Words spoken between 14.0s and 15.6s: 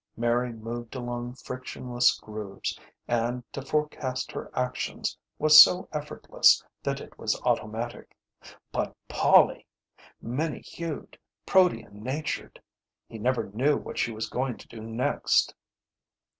was going to do next.